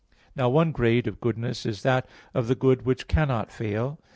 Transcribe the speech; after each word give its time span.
Now, 0.35 0.49
one 0.49 0.71
grade 0.71 1.05
of 1.05 1.19
goodness 1.21 1.63
is 1.63 1.83
that 1.83 2.09
of 2.33 2.47
the 2.47 2.55
good 2.55 2.87
which 2.87 3.07
cannot 3.07 3.51
fail. 3.51 3.99